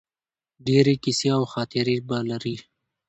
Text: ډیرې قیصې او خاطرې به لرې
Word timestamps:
ډیرې 0.67 0.93
قیصې 1.03 1.29
او 1.37 1.43
خاطرې 1.53 1.95
به 2.07 2.17
لرې 2.29 2.55